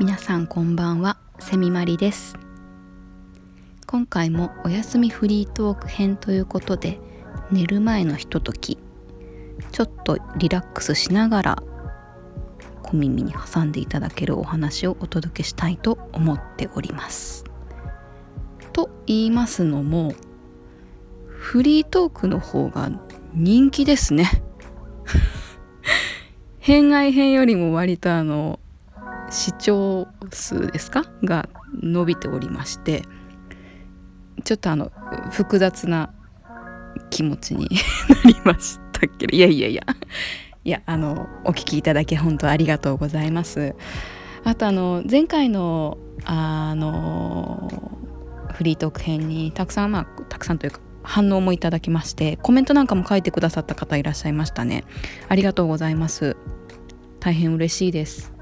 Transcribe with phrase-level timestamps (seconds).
[0.00, 2.34] 皆さんこんばんはセミマリです。
[3.86, 6.98] 今回もお休みフリートーク編ということで
[7.52, 8.78] 寝る前のひととき
[9.70, 11.62] ちょっとリラックスしながら
[12.82, 17.44] 小耳に挟んでいただけるお話をお届けしたいと思っております。
[18.72, 20.14] と言いますのも
[21.44, 22.90] フリートークの方が
[23.34, 24.42] 人気ですね。
[26.58, 28.58] 編外編よりも割とあの
[29.30, 31.04] 視聴数ですか？
[31.22, 31.50] が
[31.82, 33.02] 伸びておりまして
[34.42, 34.90] ちょっとあの
[35.32, 36.14] 複雑な
[37.10, 37.68] 気持ちに
[38.24, 39.36] なりましたけど。
[39.36, 39.82] いやいやいや。
[40.64, 43.74] いやあのお聞きいただき本当ありがとうございます。
[44.44, 47.68] あとあの前回のあの
[48.54, 54.84] フリートーク編にたくさんまあたくさんというか反応もいただきましてコメントなんかも書いてくださった方いらっしゃいましたね。
[55.28, 56.36] ありがとうございます。
[57.20, 58.34] 大変嬉しいです。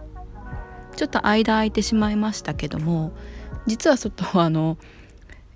[0.97, 3.13] ちょっと間空いてしまいましたけども
[3.67, 4.79] 実はちょっとあの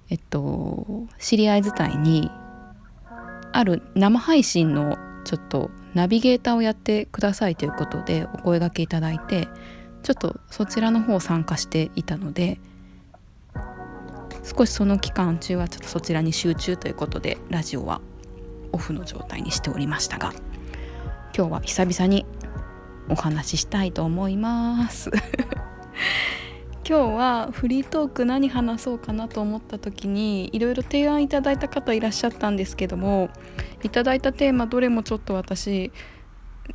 [0.09, 2.31] えっと知り合い伝いに
[3.53, 9.49] ある生配信のちょっとナビゲーターをやってくださいということでお声がけいただいて
[10.03, 12.61] ちょっとそちらの方参加していたので
[14.47, 18.01] 少しその期間中はちょっとそちらに集中ということでラジオは
[18.71, 20.33] オフの状態にしておりましたが
[21.37, 22.25] 今日は久々に
[23.09, 25.11] お話ししたいと思います。
[26.89, 33.29] 今日はフリートーク何話そうかなと思った時にいろいろ提案いただいた方いらっしゃったんですけども
[33.83, 35.91] いただいたテーマどれもちょっと私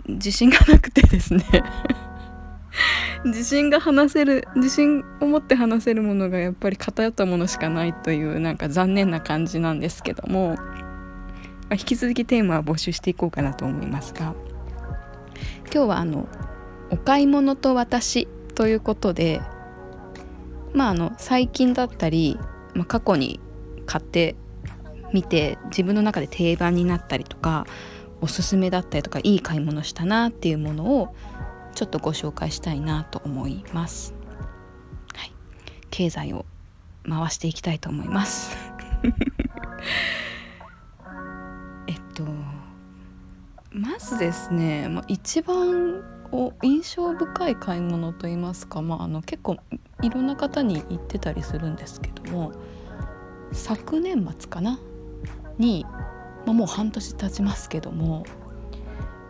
[0.07, 1.45] 自信がなくてですね。
[3.25, 10.57] 自信が話せる自信を持って話せるものがやっぱり偏ったものしかないというなんか残念な感じなんですけども
[11.71, 14.35] ま引き続きテーマは募集していこうかなと思いますが
[15.73, 16.27] 今日はあの
[16.89, 19.41] お買い物と私ということで
[20.73, 22.37] まああの最近だったり、
[22.73, 23.39] まあ、過去に
[23.85, 24.35] 買って
[25.13, 27.65] みて自分の中で定番になったりとか
[28.19, 31.15] おすすめだったりとかいい買い物したなっていうものを
[31.73, 34.13] ちょっとご紹介したいなと思います。
[35.15, 35.31] はい、
[35.89, 36.45] 経済を
[37.07, 38.55] 回していきたいと思います。
[41.87, 42.23] えっと
[43.71, 46.03] まずですね、まあ、一番
[46.61, 49.57] 印象深い買い物といいますか、まあ、あの結構
[50.01, 52.51] いろんな方に言ってたりするんですけども
[53.51, 54.79] 昨年末かな？
[55.57, 55.85] に、
[56.45, 58.25] まあ、もう半年経ちますけども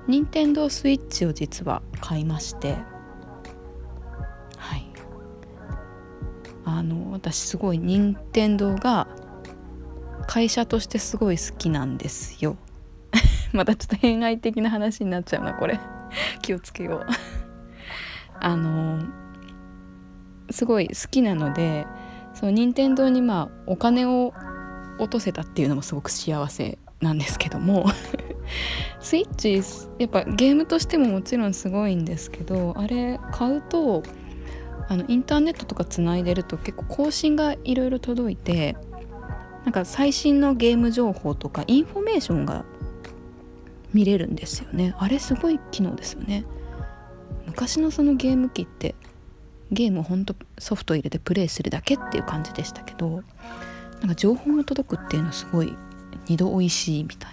[0.07, 2.75] 任天堂スイッチを実は買いまして。
[4.57, 4.85] はい。
[6.65, 9.07] あの私すごい任天堂が
[10.27, 12.57] 会社としてすごい好きなんですよ。
[13.53, 15.79] またちょっと偏愛的な話になっちゃうなこれ。
[16.41, 17.05] 気をつけよう。
[18.39, 19.03] あの
[20.49, 21.85] すごい好きなので
[22.33, 24.33] その任天堂にまあお金を
[24.99, 27.85] 落とせたっていうのもすごく幸せなんですけども。
[28.99, 29.61] スイッチ
[29.97, 34.03] やっぱゲームとしてももちろんすごいんですけどあれ買うと
[34.89, 38.75] あのインターネットとかつないでると結構更新がいろいろ届いて
[39.63, 42.65] なんか最新のゲーム情報とかインフォメーションが
[43.93, 44.95] 見れるんですよね。
[44.97, 46.45] あれすごい機能ですよね。
[47.45, 48.95] 昔のそのゲーム機って
[49.71, 53.23] ゲームをほんとソフト入れてプレイするだけっていう感じでしたけど
[53.99, 55.73] なんか情報が届くっていうのはすごい
[56.31, 57.31] 二度おいしいみたい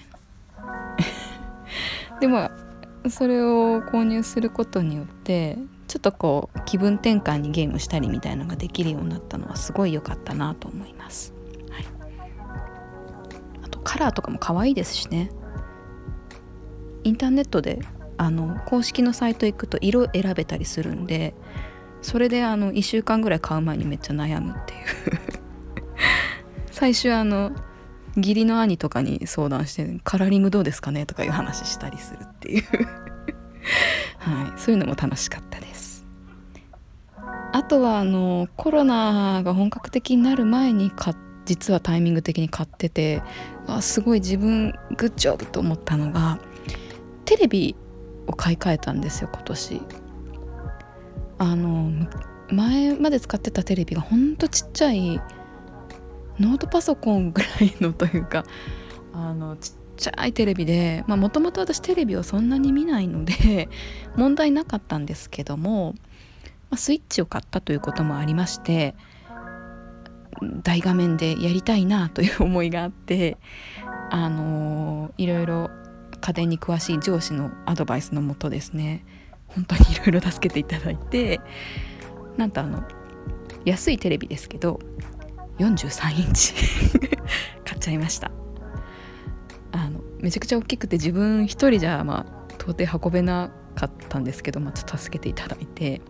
[0.57, 0.97] な。
[2.21, 2.51] でも
[3.09, 11.33] それを購入することによってちょっとこう気分転換にゲームしたりみたいなのができるようになったのはすごい良かったなと思います、
[11.71, 11.87] はい、
[13.63, 15.31] あとカラーとかも可愛いですしね。
[17.05, 17.79] インターネットで
[18.17, 21.35] あの公式のサイト行くと色選べたりするんで
[22.03, 24.81] それであの1週間ぐらい買う前にめっちゃ悩むっていう。
[26.73, 27.53] 最初あの
[28.19, 32.65] 義理の兄とかに相談して「カラーリングどうですかね?」とかいう話したりするっていう。
[34.19, 36.07] はい、そういうのも楽しかったです。
[37.53, 43.23] あとはあのコロナが本格的になる前に買実はタイミング的に買ってて
[43.67, 46.39] あすごい自分グッジョブと思ったのが
[47.25, 47.75] テレビ
[48.27, 49.83] を買い替えたんですよ今年。
[51.39, 52.09] あの
[52.51, 55.21] 前まで使ってたテレビがほんとちっちゃい
[56.41, 58.45] ノートパソコンぐらいのというか
[59.13, 63.69] あのちっちゃいテレビでもともと私テレビをそんなに見ないので
[64.17, 65.95] 問題なかったんですけども、
[66.71, 68.95] まあ、スイッチを買ったということもありまして
[70.63, 73.37] 大画面でやりたいなという思いがあって
[74.11, 75.71] あのいろいろ
[76.21, 79.05] 家電に詳しい上司のアドバイスのもとですね
[79.49, 81.41] 本当にいろいろ助けていただいて
[82.37, 82.87] なんとあの
[83.65, 84.81] 安いテレビですけど
[85.59, 86.55] 43インチ。
[87.65, 88.31] 買っちゃいました。
[89.73, 96.01] あのめちゃくちゃ大きくて自分一人じゃまあ到底運べなかったんですけど、まあ、ちょっと助けていただいて。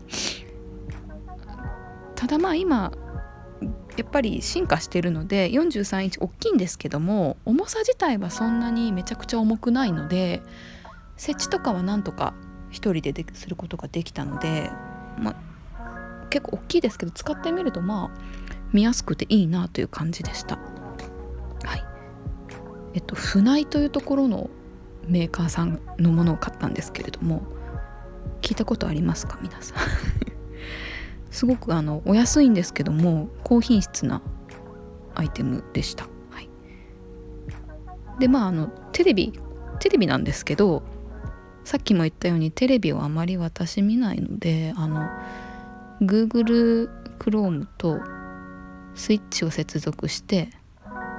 [2.15, 2.93] ただまあ今
[3.97, 10.43] やっぱり進化してるので43インチ大きいんですけども重さ自体はそんなにめちゃくちゃ重くないので
[11.17, 12.35] 設置とかはなんとか
[12.71, 14.71] 1人でですることができたので、
[15.19, 20.59] まあ、結構大きいですけど使ってみるとまあ見やすくていいなという感じでした。
[21.65, 21.85] はい
[22.95, 24.51] えっと、船井というところの
[25.07, 27.43] メーカーさんのものを買ったんですけれども
[28.43, 29.39] 聞いたことありますか？
[29.43, 29.79] 皆さん
[31.31, 34.23] すごくあのお安いんですけども高品質な
[35.15, 36.07] アイテムでした。
[36.31, 36.49] はい、
[38.19, 39.33] でまああのテレビ
[39.81, 40.83] テレビなんですけど
[41.65, 45.07] さっきも言ったようにテレビをあまり私見ないのであの
[46.01, 46.89] Google
[47.19, 48.01] Chrome と
[48.99, 50.51] スイッチを接続して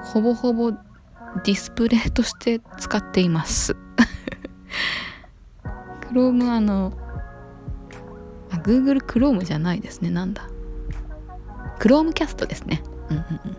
[0.04, 3.76] ほぼほぼディスプレイとして使っています。
[6.12, 6.92] Chrome あの
[8.50, 10.10] あ Google Chrome じゃないですね。
[10.10, 10.48] なんだ。
[11.78, 12.82] Chromecast ですね。
[13.08, 13.56] うんうんうん。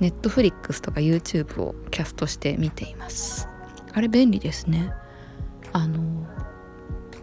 [0.00, 3.48] Netflix とか YouTube をキャストして見ています。
[3.92, 4.92] あれ便利ですね。
[5.72, 6.26] あの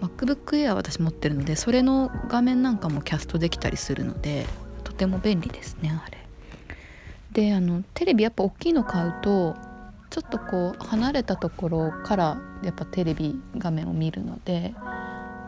[0.01, 4.45] MacBook Air 私持ってるのでそれの画面なんかもキャストできたりするので
[5.00, 6.18] とても便利ですねあれ。
[7.31, 9.56] であのテレビやっぱ大きいの買うと
[10.10, 14.74] ちょっとこう離れたところからやっぱテレビ画面を見るので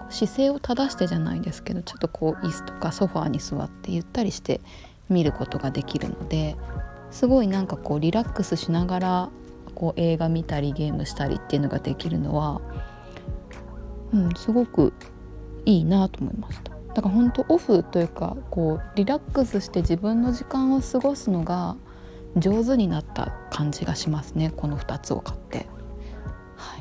[0.09, 4.61] 姿勢を正してじゃないですけどちょっとこう椅子とかソファーに座ってゆったりして
[5.09, 6.55] 見ることができるので
[7.09, 9.29] すごいなんかこうリラックスしながら
[9.75, 12.61] こう映画見たりゲームしたりっていうのができるのは、
[14.13, 14.93] うん、すごく
[15.65, 16.70] いいなと思いました。
[16.93, 21.75] だから本当オフというかこうリラックスして自分の時間を過ごすのが
[22.35, 25.67] 上手になった感じがしますねこの2つを買って、
[26.55, 26.77] は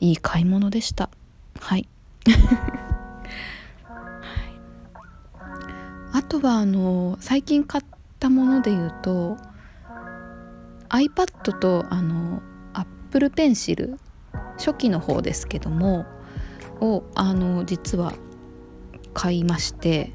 [0.00, 1.10] い、いい買い物でした。
[1.58, 1.88] はい。
[2.26, 2.32] は
[3.84, 4.60] い。
[6.12, 7.84] あとはあの最近買っ
[8.18, 9.36] たもので言うと
[10.88, 12.42] iPad とあの
[12.72, 13.96] Apple Pencil
[14.56, 16.04] 初期の方ですけども
[16.80, 18.12] をあの実は
[19.14, 20.12] 買いまして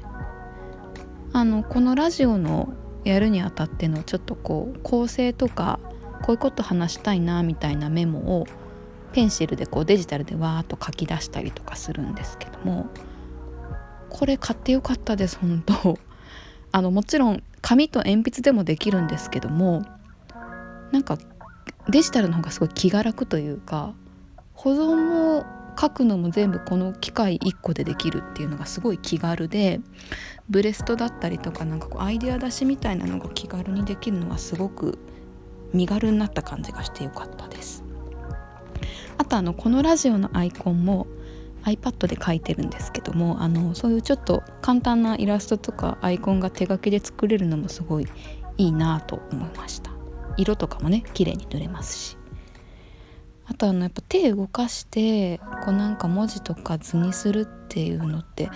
[1.32, 2.72] あのこのラジオの
[3.04, 5.78] やるにあたってのちょっとこう構成とか
[6.22, 8.46] こういうこと話したいなみたいなメモを
[9.12, 12.86] ペンシルでこうデジタルでわーっと書き出したりとかするんですけども
[14.08, 15.98] これ買ってよかったです本当。
[16.72, 19.82] あのもちろん紙と鉛筆でもできるんですけども
[20.92, 21.16] なんか
[21.88, 23.94] デジタルの方がすごい気が楽というか
[24.52, 25.46] 保存も
[25.78, 29.80] 書くのも全部この機械1個でできるっていうのがすごい気軽で
[30.48, 34.98] ブレストだったりとかなんかこうアイデア出しみたいなのが気軽にできるのはすごく
[35.72, 37.84] 身軽になった感じがしてよかったです。
[39.18, 41.06] あとあのこのラジオのアイコンも
[41.64, 48.06] iPad で描いてるんですけどもあのそういうちょっと簡単なイラストとかアイコンが手書きで作れるのもすごい
[48.56, 49.90] いいなと思いました
[50.36, 52.15] 色とかもね綺麗に塗れますし
[53.48, 58.50] あとあのやっぱ手動かしてこうなんか文字とか図にするっていうのって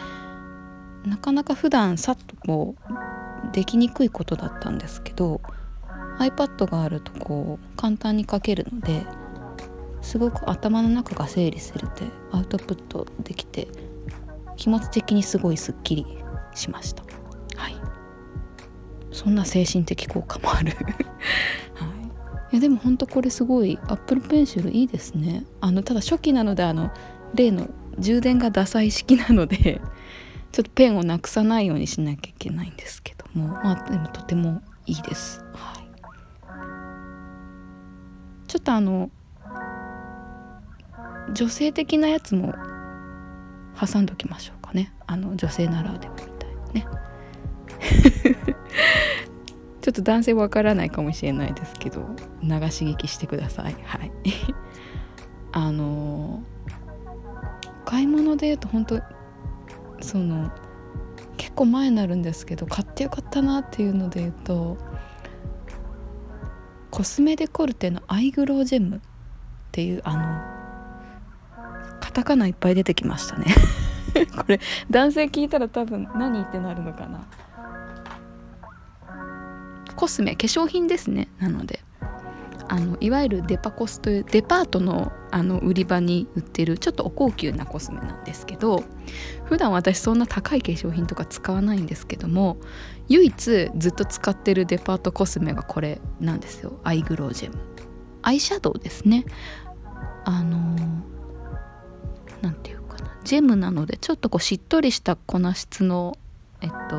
[1.04, 5.40] なかなか普段さっとこうできにくいことだったんですけど
[6.18, 9.06] iPad があるとこう簡単に書けるので
[10.02, 13.68] すごく頭の中が整理されてアウトプットできて
[14.56, 16.06] 気持ち的にすごいすっきり
[16.54, 17.02] しました。
[17.56, 17.76] はい。
[19.10, 20.76] そんな精神的効果もある。
[22.52, 25.44] いやでもほんとこれすごいアップルペンシルいいですね。
[25.60, 26.90] あのただ初期なのであの
[27.34, 29.80] 例の充電がダサい式なので
[30.50, 33.48] ちょっとペンをなくさないようにしなきゃいけないんですけども。
[33.48, 35.86] まあでもとてもいいです、はい、
[38.48, 39.10] ちょっとあの
[41.32, 42.54] 女性的なやつも
[43.78, 44.92] 挟んどきましょうかね。
[45.06, 46.86] あの女性ならではみたいなね。
[49.90, 52.00] ょっと男性わからないかもしれないですけど
[52.42, 53.76] 流し聞きしてください。
[53.84, 54.12] はい。
[55.52, 56.42] あの
[57.84, 59.00] 買い物で言うと本当
[60.00, 60.50] その
[61.36, 64.76] 結構前になるんですけど買ってよかったなっていうので言うと
[66.90, 69.00] コスメデコルテのアイグロージェムっ
[69.72, 70.16] ていうあ
[71.56, 73.46] のカタカナいっぱい出てきましたね。
[74.36, 77.26] これ男性聞いたら多分何ってなるのかな。
[79.92, 81.28] コスメ化粧品ですね。
[81.38, 81.80] なので
[82.68, 88.84] あのいわゆるデパコスというデパートのあの売り場に売ってるちょっとお高級なコスメなんですけど
[89.44, 92.58] 普段私そんな高い化粧品とか使わないんですけども
[93.08, 96.78] 唯一ずっと使ってるデパートコスメがこれなんですよ。
[96.84, 97.58] アイグロージェム。
[98.22, 99.24] アイシャドウですね。
[100.24, 100.76] あの
[102.40, 103.16] 何て言うかな。
[103.24, 106.16] ジェムなのでちょっとこうしっとりした粉質の
[106.60, 106.96] えっと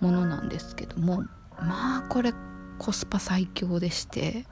[0.00, 1.24] ものなんですけども
[1.62, 2.32] まあこれ
[2.78, 4.46] コスパ最強でして。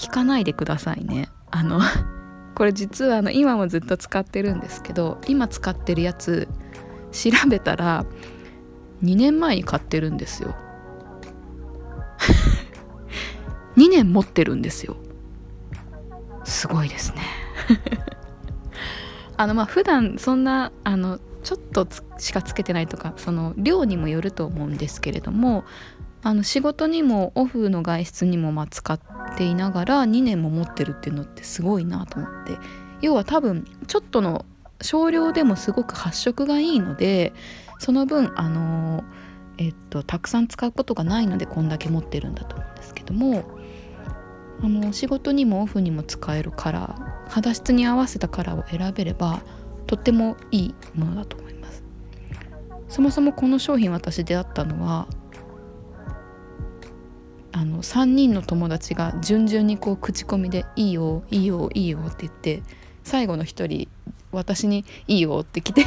[0.00, 1.28] 引かないでくださいね。
[1.50, 1.80] あの
[2.54, 6.48] これ実はあの今もずっと使ってるんですけど今使ってるやつ
[7.12, 8.06] 調べたら
[9.02, 10.54] 2年前に買ってるんですよ。
[13.76, 14.96] 2年持ってるんですよ。
[16.44, 17.22] すごいですね。
[19.36, 21.86] あのまあ普段そんなあのちょっと
[22.18, 25.64] しかつけてないとかその量にもよると思うんですけれども
[26.22, 29.00] あの仕事にもオフの外出にもま使っ
[29.36, 32.58] ていながら2年も持ってるっていうのってすごいなと思って。
[33.00, 34.44] 要は多分ちょっとの
[34.80, 37.32] 少量でもすごく発色がいいので
[37.78, 39.04] その分あの
[39.58, 43.44] えっとたくさん使うことがないのでこんだけ持ってるんだと思うんですけども
[44.62, 49.42] あの仕事にもオフにも使えるカラー肌質に合わせたカラーを選べれば
[49.86, 51.84] とってもいいものだと思います。
[52.88, 55.08] そもそもこの商品私出会ったのは
[57.52, 62.62] あの3人の友達が順々にこう口コミで「いいよいいよいいよ」って言って
[63.02, 63.88] 最後の1人
[64.30, 65.82] 私に「いいよ」って来て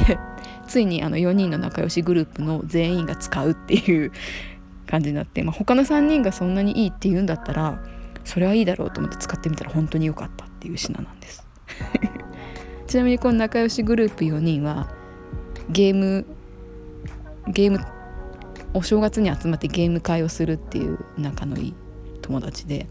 [0.66, 4.10] ついにあの4人の仲良しグループの全員が使うっていう
[4.86, 7.80] 感じになって、まあ、他の3人がそんなにいいって言うんだったら
[8.24, 11.46] それはいいだろうと思って使ってみたら本当に良かったっていう品なんです。
[12.90, 14.92] ちなみにこの仲良しグループ4人は
[15.68, 16.26] ゲーム
[17.46, 17.78] ゲーム
[18.74, 21.74] お正月に集まってゲーム会をするっていう仲のいい
[22.20, 22.88] 友達で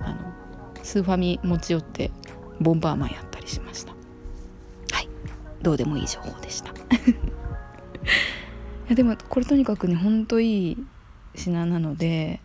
[0.00, 0.32] あの
[0.84, 2.12] スーファミ持ち寄って
[2.60, 3.94] ボンバーマンやったりしました。
[4.92, 5.08] はい。
[5.60, 6.70] どうでもいい情報でした。
[6.70, 6.74] い
[8.90, 10.86] やでもこれとにかくねほんといい
[11.34, 12.40] 品なので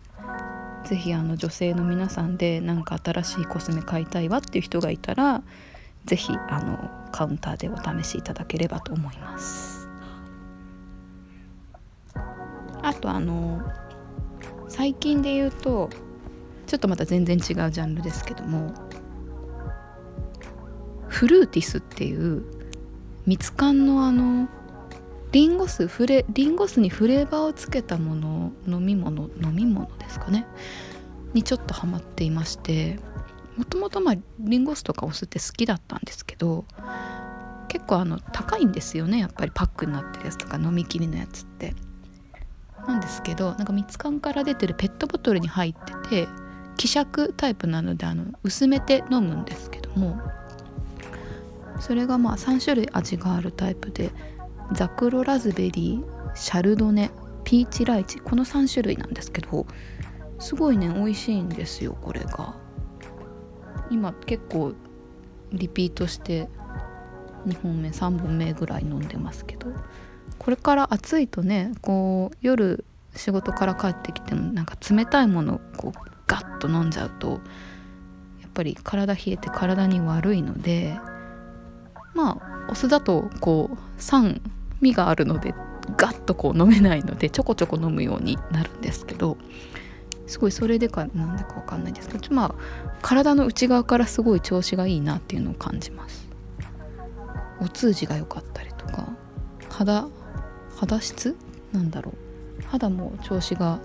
[0.84, 5.44] 是非あの女性の皆さんで何か新しいコスメ買いたいわっていう人がいたら
[6.06, 9.88] 是非あのカウンターでお試しいただければと思います。
[12.82, 13.60] あとあの
[14.68, 15.90] 最近で言うと
[16.66, 18.72] ちょっとまた全然違うジャンルですけども
[21.08, 22.44] フルーティスっていう
[23.26, 24.48] 蜜柑のあの
[25.32, 30.46] リンゴ酢フレリンゴ酢にフレーバーをつけたもの飲み物飲み物ですかね。
[31.34, 32.98] にちょっとハマっていまして
[33.56, 36.64] もともとまあリンゴ酢とかお酢って好きだったんですけど
[37.68, 41.74] 結構あの高いんですよねやっぱりパックになってるやつとか飲みきりのやつって。
[42.86, 46.28] なんですけどなんか蜜柑から出てるペットボトルに入ってて
[46.76, 50.16] 希釈タイプなのであの薄めて飲むんですけども
[51.80, 54.10] それがまあ3種類味があるタイプで
[54.72, 57.10] ザクロラズベリーシャルドネ
[57.44, 59.66] ピーチライチこの3種類なんですけど
[60.38, 62.65] すごいね美味しいんですよこれが。
[63.90, 64.74] 今結構
[65.52, 66.48] リピートして
[67.46, 69.68] 2本目3本目ぐらい飲んでますけど。
[70.38, 77.40] これから暑いとねこう夜仕事から帰ってきてもなんか冷たいものをこうガッと飲んじゃうと
[78.40, 80.98] やっぱり体冷えて体に悪いので
[82.14, 84.40] まあお酢だとこう酸
[84.80, 85.54] 味があるので
[85.96, 89.38] ガッとこう飲めないのでちょこちょこ飲むようになるんですけど
[90.26, 92.54] すごいそれでかなんだかわかんないですけどまあ
[93.02, 96.26] 体の内側からすごい調子がいいなっていうのを感じます。
[97.60, 99.08] お通じが良かったりとか
[99.70, 100.08] 肌
[100.76, 101.36] 肌質？
[101.72, 102.62] なんだろう。
[102.66, 103.80] 肌も調子が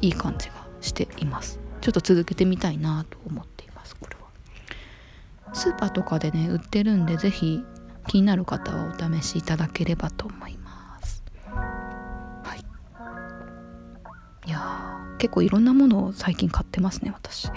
[0.00, 1.58] いい感じがしています。
[1.80, 5.54] ちょっと続けてみたいなと思っていますこれは。
[5.54, 7.64] スーパーとかでね売ってるんで是非
[8.08, 11.22] 気になる方はお試しいただければと思います。
[11.52, 12.64] はい。
[14.48, 17.50] いや結構いろんなものを最近買ってますね私 い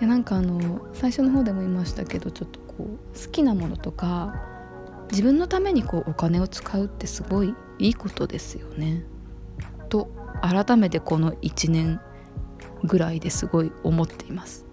[0.00, 4.34] やなんかあの最初の方でも言いましたけどちょっとこう好きなものとか
[5.10, 9.04] 自分のためにこうお金を使うってすごいいいことですよね。
[9.88, 10.08] と
[10.42, 12.00] 改めてこの1年
[12.84, 14.66] ぐらいですごい思っています。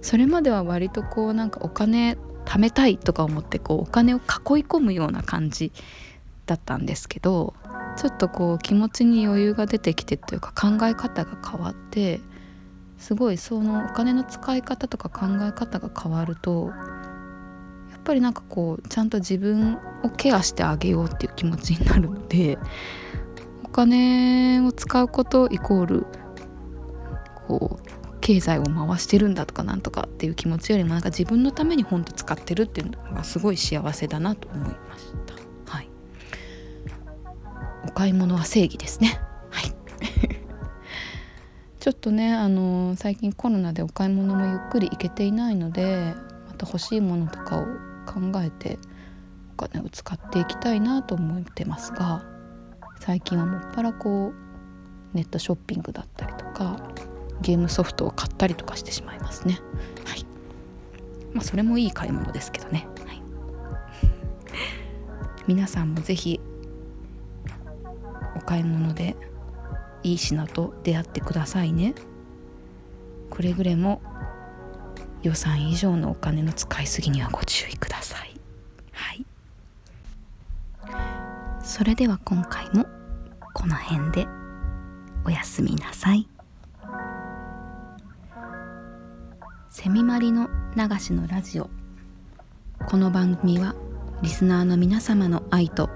[0.00, 4.22] それまでは割とこうなんかお金貯めたいとか思ってこうお金を囲い
[4.64, 5.72] 込むような感じ
[6.46, 7.54] だったんですけど
[7.96, 12.20] ちょっとこう気持ちに余裕が出てきてというか考え方が変わって
[12.98, 16.72] すごいそのお金の使い方とか考え方が変わると
[17.90, 22.58] やっぱりなんかこうちゃんと自分をケアしてあげようっていう気持ちになるので
[23.62, 26.06] お金を使うことイコール
[27.46, 35.33] こう経済を回してるんだとかなんとかっていう気持ちよりもなんか自分のために本当使ってるっていうのがすごい幸せだなと思いました。
[37.94, 39.20] 買い物は正義ですね。
[39.50, 39.72] はい。
[41.78, 46.14] ちょっとねあの最近コロナでお買い物もゆっくり行けていないので
[46.48, 47.64] また欲しいものとかを
[48.06, 48.78] 考えて
[49.52, 52.24] お金を使っていきたいなと思ってますが
[53.00, 56.76] 最近はもっぱらこうネットショッピングだったりとか
[57.42, 59.58] ゲームソフトを買ったりとかしてしまいますね。
[60.06, 60.24] はい。
[61.34, 63.22] まあそれもいい買い物ですけどね、はい、
[65.46, 66.40] 皆さんも是非
[68.44, 69.16] 買い物で
[70.02, 71.94] いい品と出会ってくださいね。
[73.30, 74.00] くれぐれも
[75.22, 78.40] 予算以上のお金の使いすぎにはご注意ください。
[78.92, 79.26] はい。
[81.62, 82.86] それでは今回も
[83.54, 84.28] この辺で
[85.24, 86.28] おやすみなさい。
[89.70, 91.70] セミマリの流しのラジオ。
[92.86, 93.74] この番組は
[94.22, 95.88] リスナーの皆様の愛と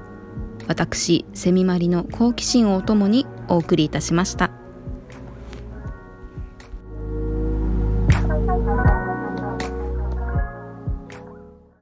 [0.69, 4.48] 私セミマリの好奇心をおともにお送りいたしました。